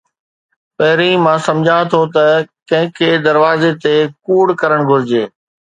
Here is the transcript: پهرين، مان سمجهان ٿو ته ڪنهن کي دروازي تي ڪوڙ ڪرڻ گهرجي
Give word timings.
پهرين، 0.77 1.17
مان 1.23 1.37
سمجهان 1.47 1.83
ٿو 1.91 2.01
ته 2.15 2.25
ڪنهن 2.69 2.87
کي 2.97 3.09
دروازي 3.27 3.71
تي 3.83 3.95
ڪوڙ 4.25 4.45
ڪرڻ 4.61 4.79
گهرجي 4.89 5.23